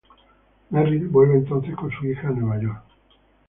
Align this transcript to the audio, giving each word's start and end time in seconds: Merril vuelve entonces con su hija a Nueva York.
Merril 0.71 1.09
vuelve 1.09 1.35
entonces 1.37 1.75
con 1.75 1.91
su 1.91 2.07
hija 2.07 2.29
a 2.29 2.31
Nueva 2.31 2.59
York. 2.59 2.83